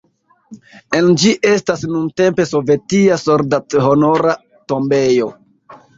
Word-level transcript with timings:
En 0.99 1.09
ĝi 1.23 1.33
estas 1.49 1.83
nuntempe 1.91 2.47
sovetia 2.53 3.19
soldathonora 3.25 4.35
tombejo. 4.73 5.29